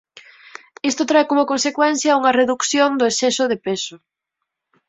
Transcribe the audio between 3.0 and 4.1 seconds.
exceso de peso.